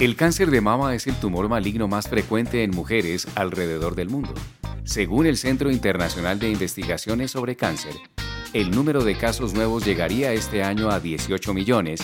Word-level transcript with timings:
El 0.00 0.16
cáncer 0.16 0.50
de 0.50 0.62
mama 0.62 0.94
es 0.94 1.06
el 1.06 1.14
tumor 1.16 1.50
maligno 1.50 1.86
más 1.86 2.08
frecuente 2.08 2.64
en 2.64 2.70
mujeres 2.70 3.28
alrededor 3.34 3.94
del 3.94 4.08
mundo. 4.08 4.32
Según 4.82 5.26
el 5.26 5.36
Centro 5.36 5.70
Internacional 5.70 6.38
de 6.38 6.48
Investigaciones 6.48 7.32
sobre 7.32 7.54
Cáncer, 7.54 7.92
el 8.54 8.70
número 8.70 9.04
de 9.04 9.18
casos 9.18 9.52
nuevos 9.52 9.84
llegaría 9.84 10.32
este 10.32 10.62
año 10.62 10.88
a 10.88 11.00
18 11.00 11.52
millones, 11.52 12.00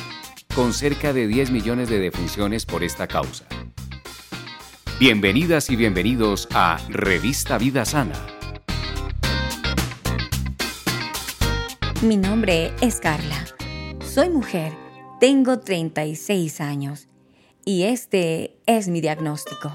con 0.54 0.74
cerca 0.74 1.14
de 1.14 1.26
10 1.26 1.50
millones 1.50 1.88
de 1.88 1.98
defunciones 1.98 2.66
por 2.66 2.84
esta 2.84 3.06
causa. 3.06 3.46
Bienvenidas 5.00 5.70
y 5.70 5.76
bienvenidos 5.76 6.48
a 6.52 6.76
Revista 6.90 7.56
Vida 7.56 7.86
Sana. 7.86 8.26
Mi 12.02 12.18
nombre 12.18 12.74
es 12.82 13.00
Carla. 13.00 13.42
Soy 14.00 14.28
mujer, 14.28 14.74
tengo 15.18 15.60
36 15.60 16.60
años 16.60 17.08
y 17.68 17.82
este 17.82 18.56
es 18.66 18.86
mi 18.86 19.00
diagnóstico. 19.00 19.72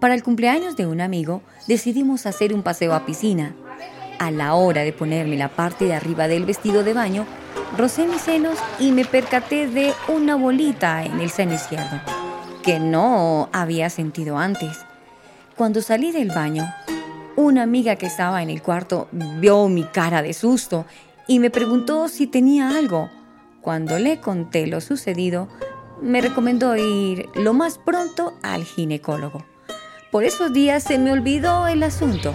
Para 0.00 0.14
el 0.14 0.22
cumpleaños 0.22 0.76
de 0.76 0.86
un 0.86 1.00
amigo 1.00 1.40
decidimos 1.66 2.26
hacer 2.26 2.52
un 2.52 2.62
paseo 2.62 2.92
a 2.92 3.06
piscina. 3.06 3.56
A 4.18 4.30
la 4.30 4.54
hora 4.54 4.82
de 4.82 4.92
ponerme 4.92 5.36
la 5.36 5.48
parte 5.48 5.86
de 5.86 5.94
arriba 5.94 6.28
del 6.28 6.44
vestido 6.44 6.84
de 6.84 6.92
baño, 6.92 7.26
rocé 7.78 8.06
mis 8.06 8.20
senos 8.20 8.58
y 8.78 8.92
me 8.92 9.06
percaté 9.06 9.66
de 9.66 9.94
una 10.08 10.36
bolita 10.36 11.02
en 11.04 11.20
el 11.20 11.30
seno 11.30 11.54
izquierdo, 11.54 12.02
que 12.62 12.78
no 12.78 13.48
había 13.52 13.88
sentido 13.88 14.36
antes. 14.36 14.84
Cuando 15.56 15.80
salí 15.80 16.12
del 16.12 16.28
baño, 16.28 16.70
una 17.34 17.62
amiga 17.62 17.96
que 17.96 18.06
estaba 18.06 18.42
en 18.42 18.50
el 18.50 18.60
cuarto 18.60 19.08
vio 19.10 19.68
mi 19.68 19.84
cara 19.84 20.20
de 20.20 20.34
susto 20.34 20.84
y 21.26 21.38
me 21.38 21.48
preguntó 21.48 22.08
si 22.08 22.26
tenía 22.26 22.76
algo. 22.76 23.10
Cuando 23.66 23.98
le 23.98 24.20
conté 24.20 24.68
lo 24.68 24.80
sucedido, 24.80 25.48
me 26.00 26.20
recomendó 26.20 26.76
ir 26.76 27.28
lo 27.34 27.52
más 27.52 27.78
pronto 27.78 28.38
al 28.44 28.62
ginecólogo. 28.62 29.44
Por 30.12 30.22
esos 30.22 30.52
días 30.52 30.84
se 30.84 30.98
me 30.98 31.10
olvidó 31.10 31.66
el 31.66 31.82
asunto. 31.82 32.32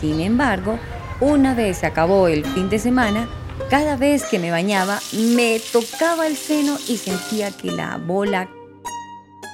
Sin 0.00 0.18
embargo, 0.18 0.80
una 1.20 1.54
vez 1.54 1.84
acabó 1.84 2.26
el 2.26 2.44
fin 2.44 2.68
de 2.68 2.80
semana, 2.80 3.28
cada 3.70 3.94
vez 3.94 4.24
que 4.24 4.40
me 4.40 4.50
bañaba 4.50 4.98
me 5.12 5.60
tocaba 5.72 6.26
el 6.26 6.36
seno 6.36 6.76
y 6.88 6.96
sentía 6.96 7.52
que 7.52 7.70
la 7.70 7.96
bola 7.96 8.50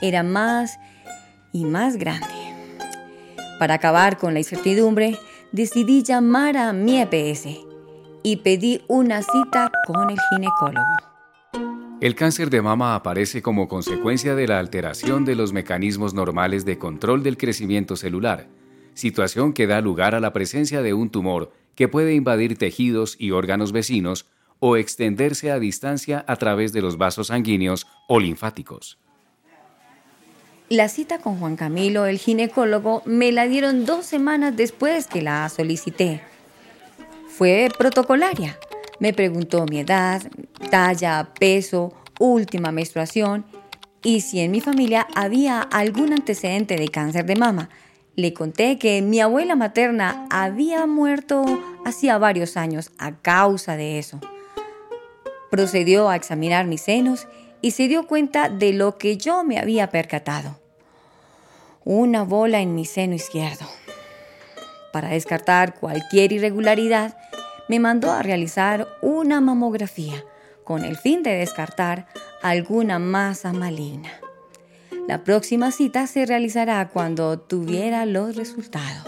era 0.00 0.22
más 0.22 0.78
y 1.52 1.66
más 1.66 1.98
grande. 1.98 2.32
Para 3.58 3.74
acabar 3.74 4.16
con 4.16 4.32
la 4.32 4.40
incertidumbre, 4.40 5.18
decidí 5.52 6.02
llamar 6.02 6.56
a 6.56 6.72
mi 6.72 6.98
EPS 6.98 7.63
y 8.24 8.36
pedí 8.36 8.80
una 8.88 9.22
cita 9.22 9.70
con 9.86 10.10
el 10.10 10.16
ginecólogo. 10.30 10.96
El 12.00 12.16
cáncer 12.16 12.50
de 12.50 12.62
mama 12.62 12.96
aparece 12.96 13.42
como 13.42 13.68
consecuencia 13.68 14.34
de 14.34 14.48
la 14.48 14.58
alteración 14.58 15.24
de 15.24 15.36
los 15.36 15.52
mecanismos 15.52 16.14
normales 16.14 16.64
de 16.64 16.78
control 16.78 17.22
del 17.22 17.36
crecimiento 17.36 17.96
celular, 17.96 18.48
situación 18.94 19.52
que 19.52 19.66
da 19.66 19.80
lugar 19.80 20.14
a 20.14 20.20
la 20.20 20.32
presencia 20.32 20.82
de 20.82 20.94
un 20.94 21.10
tumor 21.10 21.52
que 21.74 21.86
puede 21.86 22.14
invadir 22.14 22.56
tejidos 22.56 23.14
y 23.18 23.30
órganos 23.30 23.72
vecinos 23.72 24.26
o 24.58 24.76
extenderse 24.76 25.50
a 25.50 25.58
distancia 25.58 26.24
a 26.26 26.36
través 26.36 26.72
de 26.72 26.80
los 26.80 26.96
vasos 26.96 27.26
sanguíneos 27.26 27.86
o 28.08 28.20
linfáticos. 28.20 28.98
La 30.70 30.88
cita 30.88 31.18
con 31.18 31.38
Juan 31.38 31.56
Camilo, 31.56 32.06
el 32.06 32.18
ginecólogo, 32.18 33.02
me 33.04 33.32
la 33.32 33.46
dieron 33.46 33.84
dos 33.84 34.06
semanas 34.06 34.56
después 34.56 35.06
que 35.08 35.20
la 35.20 35.46
solicité 35.50 36.22
fue 37.36 37.68
protocolaria. 37.76 38.56
Me 39.00 39.12
preguntó 39.12 39.66
mi 39.66 39.80
edad, 39.80 40.22
talla, 40.70 41.30
peso, 41.38 41.92
última 42.20 42.70
menstruación 42.70 43.44
y 44.04 44.20
si 44.20 44.40
en 44.40 44.52
mi 44.52 44.60
familia 44.60 45.08
había 45.16 45.60
algún 45.60 46.12
antecedente 46.12 46.76
de 46.76 46.88
cáncer 46.88 47.26
de 47.26 47.34
mama. 47.34 47.70
Le 48.14 48.32
conté 48.32 48.78
que 48.78 49.02
mi 49.02 49.20
abuela 49.20 49.56
materna 49.56 50.28
había 50.30 50.86
muerto 50.86 51.44
hacía 51.84 52.18
varios 52.18 52.56
años 52.56 52.92
a 52.98 53.16
causa 53.16 53.76
de 53.76 53.98
eso. 53.98 54.20
Procedió 55.50 56.08
a 56.08 56.16
examinar 56.16 56.66
mis 56.66 56.82
senos 56.82 57.26
y 57.60 57.72
se 57.72 57.88
dio 57.88 58.06
cuenta 58.06 58.48
de 58.48 58.72
lo 58.72 58.96
que 58.96 59.16
yo 59.16 59.42
me 59.42 59.58
había 59.58 59.90
percatado. 59.90 60.60
Una 61.84 62.22
bola 62.22 62.60
en 62.60 62.76
mi 62.76 62.84
seno 62.84 63.14
izquierdo. 63.14 63.66
Para 64.92 65.08
descartar 65.08 65.74
cualquier 65.74 66.30
irregularidad, 66.32 67.16
me 67.68 67.80
mandó 67.80 68.12
a 68.12 68.22
realizar 68.22 68.88
una 69.00 69.40
mamografía 69.40 70.24
con 70.64 70.84
el 70.84 70.96
fin 70.96 71.22
de 71.22 71.34
descartar 71.34 72.06
alguna 72.42 72.98
masa 72.98 73.52
maligna. 73.52 74.10
La 75.06 75.22
próxima 75.22 75.70
cita 75.70 76.06
se 76.06 76.24
realizará 76.24 76.88
cuando 76.88 77.38
tuviera 77.38 78.06
los 78.06 78.36
resultados. 78.36 79.06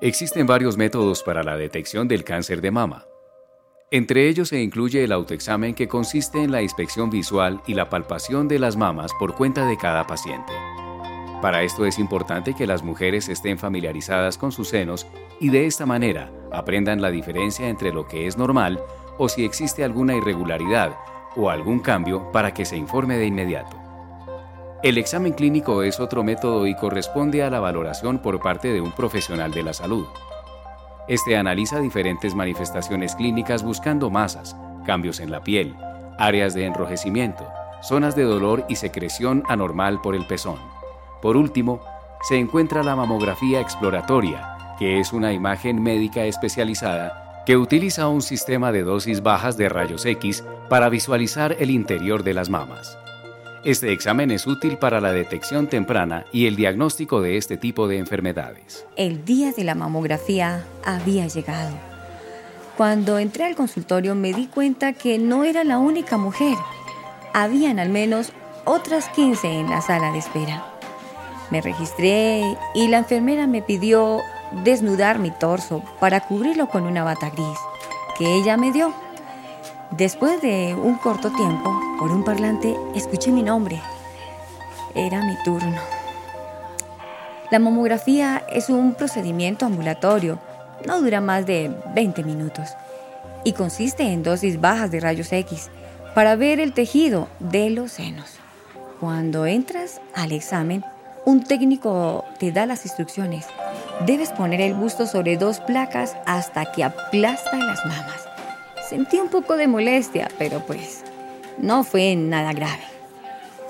Existen 0.00 0.46
varios 0.46 0.76
métodos 0.76 1.22
para 1.22 1.42
la 1.42 1.56
detección 1.56 2.08
del 2.08 2.24
cáncer 2.24 2.60
de 2.60 2.70
mama. 2.70 3.06
Entre 3.90 4.28
ellos 4.28 4.48
se 4.48 4.60
incluye 4.60 5.04
el 5.04 5.12
autoexamen 5.12 5.74
que 5.74 5.86
consiste 5.86 6.42
en 6.42 6.50
la 6.50 6.62
inspección 6.62 7.10
visual 7.10 7.62
y 7.66 7.74
la 7.74 7.88
palpación 7.88 8.48
de 8.48 8.58
las 8.58 8.76
mamas 8.76 9.12
por 9.18 9.34
cuenta 9.34 9.66
de 9.66 9.76
cada 9.76 10.06
paciente. 10.06 10.52
Para 11.40 11.62
esto 11.62 11.84
es 11.84 11.98
importante 11.98 12.54
que 12.54 12.66
las 12.66 12.82
mujeres 12.82 13.28
estén 13.28 13.58
familiarizadas 13.58 14.38
con 14.38 14.52
sus 14.52 14.68
senos 14.68 15.06
y 15.40 15.50
de 15.50 15.66
esta 15.66 15.86
manera 15.86 16.30
aprendan 16.52 17.02
la 17.02 17.10
diferencia 17.10 17.68
entre 17.68 17.92
lo 17.92 18.06
que 18.06 18.26
es 18.26 18.38
normal 18.38 18.80
o 19.18 19.28
si 19.28 19.44
existe 19.44 19.84
alguna 19.84 20.14
irregularidad 20.14 20.96
o 21.36 21.50
algún 21.50 21.80
cambio 21.80 22.30
para 22.32 22.54
que 22.54 22.64
se 22.64 22.76
informe 22.76 23.16
de 23.16 23.26
inmediato. 23.26 23.76
El 24.82 24.98
examen 24.98 25.32
clínico 25.32 25.82
es 25.82 25.98
otro 25.98 26.22
método 26.22 26.66
y 26.66 26.74
corresponde 26.74 27.42
a 27.42 27.50
la 27.50 27.58
valoración 27.58 28.18
por 28.18 28.40
parte 28.40 28.72
de 28.72 28.80
un 28.80 28.92
profesional 28.92 29.50
de 29.50 29.62
la 29.62 29.72
salud. 29.72 30.06
Este 31.08 31.36
analiza 31.36 31.80
diferentes 31.80 32.34
manifestaciones 32.34 33.14
clínicas 33.14 33.62
buscando 33.62 34.10
masas, 34.10 34.56
cambios 34.84 35.20
en 35.20 35.30
la 35.30 35.42
piel, 35.42 35.74
áreas 36.18 36.54
de 36.54 36.66
enrojecimiento, 36.66 37.46
zonas 37.82 38.14
de 38.14 38.24
dolor 38.24 38.64
y 38.68 38.76
secreción 38.76 39.42
anormal 39.48 40.00
por 40.00 40.14
el 40.14 40.26
pezón. 40.26 40.73
Por 41.24 41.38
último, 41.38 41.80
se 42.28 42.36
encuentra 42.36 42.82
la 42.82 42.96
mamografía 42.96 43.58
exploratoria, 43.58 44.74
que 44.78 45.00
es 45.00 45.14
una 45.14 45.32
imagen 45.32 45.82
médica 45.82 46.26
especializada 46.26 47.42
que 47.46 47.56
utiliza 47.56 48.08
un 48.08 48.20
sistema 48.20 48.72
de 48.72 48.82
dosis 48.82 49.22
bajas 49.22 49.56
de 49.56 49.70
rayos 49.70 50.04
X 50.04 50.44
para 50.68 50.90
visualizar 50.90 51.56
el 51.58 51.70
interior 51.70 52.24
de 52.24 52.34
las 52.34 52.50
mamas. 52.50 52.98
Este 53.64 53.90
examen 53.90 54.30
es 54.32 54.46
útil 54.46 54.76
para 54.76 55.00
la 55.00 55.12
detección 55.12 55.66
temprana 55.66 56.26
y 56.30 56.44
el 56.46 56.56
diagnóstico 56.56 57.22
de 57.22 57.38
este 57.38 57.56
tipo 57.56 57.88
de 57.88 57.96
enfermedades. 57.96 58.84
El 58.94 59.24
día 59.24 59.50
de 59.52 59.64
la 59.64 59.74
mamografía 59.74 60.66
había 60.84 61.26
llegado. 61.26 61.74
Cuando 62.76 63.18
entré 63.18 63.44
al 63.44 63.56
consultorio 63.56 64.14
me 64.14 64.34
di 64.34 64.46
cuenta 64.46 64.92
que 64.92 65.18
no 65.18 65.44
era 65.44 65.64
la 65.64 65.78
única 65.78 66.18
mujer. 66.18 66.58
Habían 67.32 67.78
al 67.78 67.88
menos 67.88 68.30
otras 68.66 69.08
15 69.08 69.60
en 69.60 69.70
la 69.70 69.80
sala 69.80 70.12
de 70.12 70.18
espera. 70.18 70.73
Me 71.50 71.60
registré 71.60 72.56
y 72.74 72.88
la 72.88 72.98
enfermera 72.98 73.46
me 73.46 73.62
pidió 73.62 74.20
desnudar 74.64 75.18
mi 75.18 75.30
torso 75.30 75.82
para 76.00 76.20
cubrirlo 76.20 76.68
con 76.68 76.84
una 76.84 77.04
bata 77.04 77.30
gris 77.30 77.58
que 78.16 78.34
ella 78.34 78.56
me 78.56 78.72
dio. 78.72 78.92
Después 79.90 80.40
de 80.40 80.74
un 80.74 80.96
corto 80.96 81.30
tiempo, 81.30 81.78
por 81.98 82.10
un 82.10 82.24
parlante, 82.24 82.76
escuché 82.94 83.30
mi 83.30 83.42
nombre. 83.42 83.80
Era 84.94 85.22
mi 85.22 85.36
turno. 85.44 85.80
La 87.50 87.58
mamografía 87.58 88.42
es 88.50 88.70
un 88.70 88.94
procedimiento 88.94 89.66
ambulatorio, 89.66 90.38
no 90.86 91.00
dura 91.00 91.20
más 91.20 91.46
de 91.46 91.70
20 91.94 92.24
minutos 92.24 92.70
y 93.44 93.52
consiste 93.52 94.02
en 94.04 94.22
dosis 94.22 94.60
bajas 94.60 94.90
de 94.90 95.00
rayos 95.00 95.32
X 95.32 95.70
para 96.14 96.34
ver 96.34 96.58
el 96.58 96.72
tejido 96.72 97.28
de 97.38 97.70
los 97.70 97.92
senos. 97.92 98.38
Cuando 99.00 99.46
entras 99.46 100.00
al 100.14 100.32
examen, 100.32 100.84
un 101.24 101.42
técnico 101.42 102.24
te 102.38 102.52
da 102.52 102.66
las 102.66 102.84
instrucciones. 102.84 103.46
Debes 104.06 104.30
poner 104.30 104.60
el 104.60 104.74
busto 104.74 105.06
sobre 105.06 105.36
dos 105.36 105.60
placas 105.60 106.16
hasta 106.26 106.70
que 106.72 106.84
aplasta 106.84 107.56
las 107.56 107.84
mamas. 107.86 108.28
Sentí 108.88 109.18
un 109.18 109.28
poco 109.28 109.56
de 109.56 109.66
molestia, 109.66 110.28
pero 110.38 110.60
pues 110.60 111.02
no 111.58 111.84
fue 111.84 112.14
nada 112.16 112.52
grave. 112.52 112.82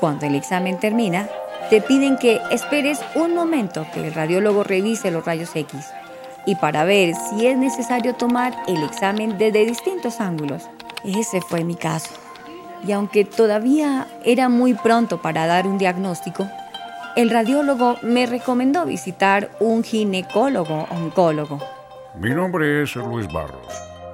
Cuando 0.01 0.27
el 0.27 0.35
examen 0.35 0.79
termina, 0.79 1.29
te 1.71 1.81
piden 1.81 2.19
que 2.19 2.41
esperes 2.51 3.01
un 3.15 3.35
momento 3.35 3.87
que 3.93 4.07
el 4.07 4.15
radiólogo 4.15 4.65
revise 4.65 5.11
los 5.11 5.25
rayos 5.25 5.55
X 5.55 5.87
y 6.47 6.57
para 6.57 6.85
ver 6.85 7.15
si 7.15 7.47
es 7.47 7.57
necesario 7.57 8.15
tomar 8.15 8.55
el 8.67 8.83
examen 8.83 9.39
desde 9.39 9.65
distintos 9.65 10.21
ángulos. 10.21 10.69
Ese 11.05 11.41
fue 11.41 11.65
mi 11.65 11.75
caso. 11.75 12.11
Y 12.87 12.93
aunque 12.93 13.25
todavía 13.25 14.09
era 14.25 14.49
muy 14.49 14.75
pronto 14.75 15.23
para 15.23 15.47
dar 15.47 15.67
un 15.67 15.79
diagnóstico, 15.79 16.47
el 17.17 17.31
radiólogo 17.31 17.99
me 18.03 18.27
recomendó 18.27 18.85
visitar 18.85 19.51
un 19.61 19.85
ginecólogo 19.85 20.87
oncólogo. 20.91 21.61
Mi 22.19 22.31
nombre 22.31 22.83
es 22.83 22.97
Luis 22.97 23.33
Barros. 23.33 23.67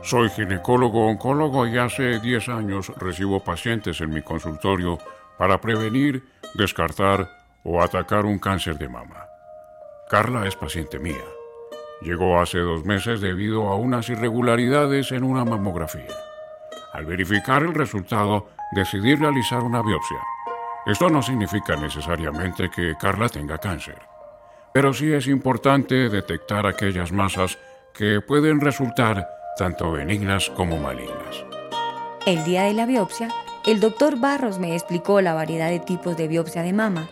Soy 0.03 0.29
ginecólogo 0.31 1.07
oncólogo 1.07 1.67
y 1.67 1.79
hace 1.79 2.19
10 2.21 2.49
años 2.49 2.93
recibo 2.97 3.41
pacientes 3.41 4.01
en 4.01 4.11
mi 4.11 4.23
consultorio 4.23 4.99
para 5.39 5.61
prevenir, 5.61 6.25
descartar 6.55 7.29
o 7.65 7.83
atacar 7.83 8.27
un 8.27 8.39
cáncer 8.39 8.79
de 8.79 8.89
mama. 8.89 9.27
Carla 10.11 10.47
es 10.47 10.57
paciente 10.57 10.99
mía. 10.99 11.25
Llegó 12.03 12.41
hace 12.41 12.59
dos 12.59 12.85
meses 12.85 13.21
debido 13.21 13.69
a 13.69 13.77
unas 13.77 14.09
irregularidades 14.09 15.13
en 15.13 15.23
una 15.23 15.45
mamografía. 15.45 16.15
Al 16.93 17.07
verificar 17.07 17.63
el 17.63 17.75
resultado, 17.75 18.49
decidí 18.73 19.15
realizar 19.15 19.63
una 19.63 19.83
biopsia. 19.83 20.19
Esto 20.87 21.11
no 21.11 21.23
significa 21.23 21.77
necesariamente 21.77 22.71
que 22.71 22.95
Carla 22.99 23.29
tenga 23.29 23.59
cáncer, 23.59 23.99
pero 24.73 24.95
sí 24.95 25.13
es 25.13 25.27
importante 25.27 26.09
detectar 26.09 26.67
aquellas 26.67 27.13
masas 27.13 27.59
que 27.93 28.21
pueden 28.21 28.61
resultar 28.61 29.29
tanto 29.57 29.93
benignas 29.93 30.49
como 30.51 30.79
malignas. 30.79 31.45
El 32.27 32.45
día 32.45 32.63
de 32.63 32.73
la 32.73 32.87
biopsia, 32.87 33.29
el 33.67 33.81
doctor 33.81 34.19
Barros 34.19 34.59
me 34.59 34.75
explicó 34.75 35.21
la 35.21 35.35
variedad 35.35 35.69
de 35.69 35.81
tipos 35.81 36.17
de 36.17 36.29
biopsia 36.29 36.63
de 36.63 36.73
mama. 36.73 37.11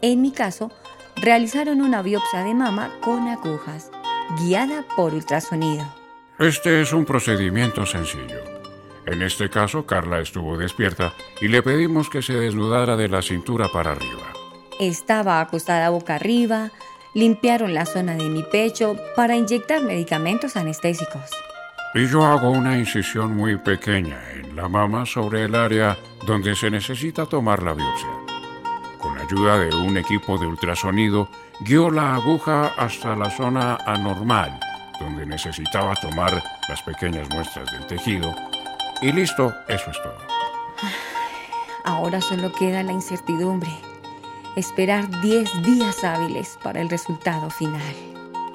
En 0.00 0.22
mi 0.22 0.32
caso, 0.32 0.70
realizaron 1.16 1.82
una 1.82 2.02
biopsia 2.02 2.44
de 2.44 2.54
mama 2.54 2.90
con 3.02 3.28
agujas 3.28 3.90
guiada 4.38 4.84
por 4.96 5.12
ultrasonido. 5.12 5.84
Este 6.38 6.80
es 6.80 6.92
un 6.92 7.04
procedimiento 7.04 7.84
sencillo. 7.84 8.61
En 9.06 9.22
este 9.22 9.50
caso, 9.50 9.84
Carla 9.84 10.20
estuvo 10.20 10.56
despierta 10.56 11.12
y 11.40 11.48
le 11.48 11.62
pedimos 11.62 12.08
que 12.08 12.22
se 12.22 12.34
desnudara 12.34 12.96
de 12.96 13.08
la 13.08 13.22
cintura 13.22 13.68
para 13.68 13.92
arriba. 13.92 14.32
Estaba 14.78 15.40
acostada 15.40 15.90
boca 15.90 16.14
arriba, 16.14 16.70
limpiaron 17.14 17.74
la 17.74 17.86
zona 17.86 18.14
de 18.14 18.28
mi 18.28 18.42
pecho 18.42 18.96
para 19.16 19.36
inyectar 19.36 19.82
medicamentos 19.82 20.56
anestésicos. 20.56 21.30
Y 21.94 22.06
yo 22.06 22.24
hago 22.24 22.50
una 22.50 22.78
incisión 22.78 23.36
muy 23.36 23.58
pequeña 23.58 24.18
en 24.32 24.56
la 24.56 24.66
mama 24.66 25.04
sobre 25.04 25.44
el 25.44 25.54
área 25.54 25.98
donde 26.26 26.56
se 26.56 26.70
necesita 26.70 27.26
tomar 27.26 27.62
la 27.62 27.74
biopsia. 27.74 28.08
Con 28.98 29.18
ayuda 29.18 29.58
de 29.58 29.74
un 29.74 29.96
equipo 29.98 30.38
de 30.38 30.46
ultrasonido, 30.46 31.28
guió 31.60 31.90
la 31.90 32.14
aguja 32.14 32.72
hasta 32.78 33.14
la 33.14 33.28
zona 33.30 33.76
anormal, 33.84 34.58
donde 35.00 35.26
necesitaba 35.26 35.94
tomar 35.96 36.42
las 36.68 36.82
pequeñas 36.82 37.28
muestras 37.28 37.70
del 37.72 37.86
tejido. 37.86 38.34
Y 39.02 39.10
listo, 39.10 39.52
eso 39.68 39.90
es 39.90 40.00
todo. 40.00 40.16
Ahora 41.84 42.20
solo 42.20 42.52
queda 42.52 42.84
la 42.84 42.92
incertidumbre. 42.92 43.72
Esperar 44.54 45.10
10 45.22 45.62
días 45.64 46.04
hábiles 46.04 46.56
para 46.62 46.80
el 46.80 46.88
resultado 46.88 47.50
final. 47.50 47.82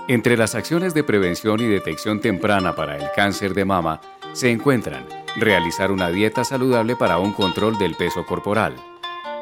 Entre 0.07 0.37
las 0.37 0.55
acciones 0.55 0.93
de 0.93 1.03
prevención 1.03 1.59
y 1.59 1.65
detección 1.65 2.21
temprana 2.21 2.75
para 2.75 2.95
el 2.95 3.07
cáncer 3.13 3.53
de 3.53 3.65
mama 3.65 3.99
se 4.31 4.49
encuentran 4.49 5.05
realizar 5.35 5.91
una 5.91 6.09
dieta 6.09 6.45
saludable 6.45 6.95
para 6.95 7.19
un 7.19 7.33
control 7.33 7.77
del 7.77 7.95
peso 7.95 8.25
corporal, 8.25 8.73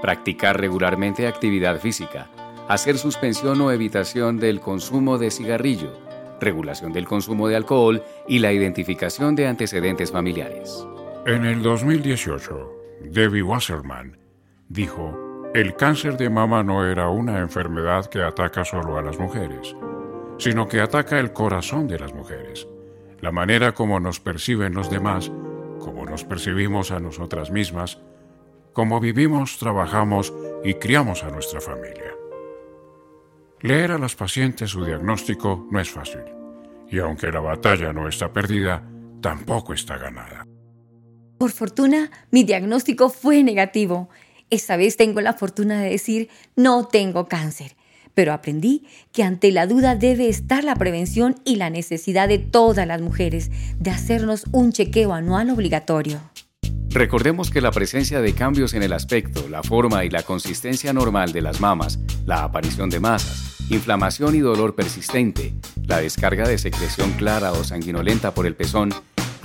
practicar 0.02 0.60
regularmente 0.60 1.28
actividad 1.28 1.80
física, 1.80 2.30
hacer 2.68 2.98
suspensión 2.98 3.62
o 3.62 3.72
evitación 3.72 4.40
del 4.40 4.60
consumo 4.60 5.20
de 5.20 5.30
cigarrillo, 5.30 5.94
regulación 6.40 6.94
del 6.94 7.06
consumo 7.06 7.48
de 7.48 7.58
alcohol 7.58 8.04
y 8.28 8.40
la 8.40 8.52
identificación 8.52 9.36
de 9.36 9.48
antecedentes 9.48 10.12
familiares. 10.12 10.86
En 11.28 11.44
el 11.44 11.64
2018, 11.64 13.00
Debbie 13.02 13.42
Wasserman 13.42 14.16
dijo, 14.70 15.52
el 15.56 15.76
cáncer 15.76 16.18
de 16.18 16.30
mama 16.30 16.62
no 16.62 16.86
era 16.86 17.10
una 17.10 17.40
enfermedad 17.40 18.06
que 18.06 18.22
ataca 18.22 18.64
solo 18.64 19.00
a 19.00 19.02
las 19.02 19.18
mujeres, 19.18 19.76
sino 20.38 20.68
que 20.68 20.82
ataca 20.82 21.20
el 21.20 21.34
corazón 21.34 21.88
de 21.88 21.98
las 21.98 22.14
mujeres, 22.14 22.68
la 23.22 23.32
manera 23.32 23.72
como 23.72 24.00
nos 24.00 24.20
perciben 24.20 24.76
los 24.76 24.92
demás, 24.92 25.32
como 25.80 26.06
nos 26.06 26.24
percibimos 26.26 26.92
a 26.92 27.00
nosotras 27.00 27.50
mismas, 27.50 28.00
cómo 28.74 29.00
vivimos, 29.00 29.58
trabajamos 29.58 30.32
y 30.64 30.76
criamos 30.76 31.24
a 31.24 31.32
nuestra 31.32 31.60
familia. 31.60 32.14
Leer 33.62 33.94
a 33.94 33.98
las 33.98 34.16
pacientes 34.16 34.70
su 34.70 34.86
diagnóstico 34.86 35.68
no 35.72 35.80
es 35.80 35.90
fácil, 35.90 36.22
y 36.88 37.00
aunque 37.00 37.32
la 37.32 37.40
batalla 37.40 37.92
no 37.94 38.08
está 38.08 38.32
perdida, 38.32 38.88
tampoco 39.22 39.74
está 39.74 39.98
ganada. 39.98 40.46
Por 41.38 41.52
fortuna, 41.52 42.12
mi 42.32 42.44
diagnóstico 42.44 43.10
fue 43.10 43.44
negativo. 43.44 44.10
Esta 44.50 44.78
vez 44.78 44.96
tengo 44.96 45.20
la 45.22 45.34
fortuna 45.34 45.82
de 45.82 45.90
decir 45.90 46.30
no 46.56 46.88
tengo 46.88 47.28
cáncer, 47.28 47.76
pero 48.14 48.32
aprendí 48.32 48.86
que 49.12 49.24
ante 49.24 49.52
la 49.52 49.68
duda 49.68 49.96
debe 49.96 50.30
estar 50.30 50.64
la 50.64 50.76
prevención 50.76 51.36
y 51.44 51.58
la 51.58 51.70
necesidad 51.70 52.30
de 52.30 52.40
todas 52.40 52.88
las 52.88 53.02
mujeres 53.02 53.52
de 53.80 53.92
hacernos 53.92 54.46
un 54.54 54.72
chequeo 54.72 55.14
anual 55.14 55.50
obligatorio. 55.50 56.22
Recordemos 56.90 57.52
que 57.52 57.60
la 57.60 57.72
presencia 57.72 58.22
de 58.22 58.34
cambios 58.34 58.74
en 58.74 58.82
el 58.82 58.94
aspecto, 58.94 59.50
la 59.50 59.62
forma 59.62 60.06
y 60.06 60.10
la 60.10 60.24
consistencia 60.24 60.94
normal 60.94 61.34
de 61.34 61.42
las 61.42 61.60
mamas, 61.60 62.00
la 62.26 62.46
aparición 62.46 62.90
de 62.90 63.02
masas, 63.02 63.58
inflamación 63.70 64.34
y 64.36 64.40
dolor 64.40 64.76
persistente, 64.76 65.54
la 65.86 66.00
descarga 66.00 66.48
de 66.48 66.58
secreción 66.58 67.12
clara 67.12 67.52
o 67.52 67.66
sanguinolenta 67.66 68.34
por 68.34 68.46
el 68.46 68.56
pezón, 68.56 68.94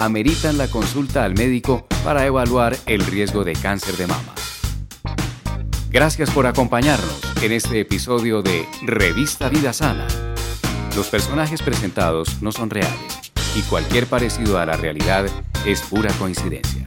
ameritan 0.00 0.56
la 0.56 0.66
consulta 0.68 1.24
al 1.24 1.34
médico 1.34 1.86
para 2.02 2.24
evaluar 2.24 2.74
el 2.86 3.04
riesgo 3.04 3.44
de 3.44 3.52
cáncer 3.52 3.98
de 3.98 4.06
mama. 4.06 4.34
Gracias 5.90 6.30
por 6.30 6.46
acompañarnos 6.46 7.20
en 7.42 7.52
este 7.52 7.80
episodio 7.80 8.40
de 8.40 8.66
Revista 8.82 9.50
Vida 9.50 9.74
Sana. 9.74 10.06
Los 10.96 11.08
personajes 11.08 11.60
presentados 11.60 12.40
no 12.40 12.50
son 12.50 12.70
reales 12.70 13.30
y 13.54 13.60
cualquier 13.62 14.06
parecido 14.06 14.58
a 14.58 14.64
la 14.64 14.76
realidad 14.76 15.26
es 15.66 15.82
pura 15.82 16.10
coincidencia. 16.14 16.79